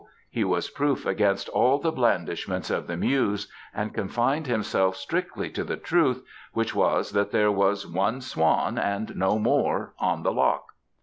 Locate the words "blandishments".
1.91-2.71